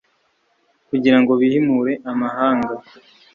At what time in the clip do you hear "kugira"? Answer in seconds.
0.89-1.17